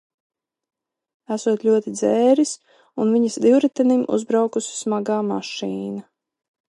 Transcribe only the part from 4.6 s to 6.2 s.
smagā mašīna.